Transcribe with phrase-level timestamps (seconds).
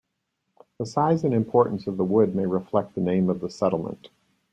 [0.79, 4.09] The size and importance of the wood may reflect the name of the settlement.